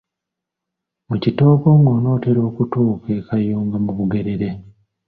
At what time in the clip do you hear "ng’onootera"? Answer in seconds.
1.81-2.41